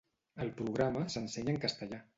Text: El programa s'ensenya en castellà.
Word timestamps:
El 0.45 0.49
programa 0.61 1.05
s'ensenya 1.17 1.57
en 1.57 1.65
castellà. 1.69 2.07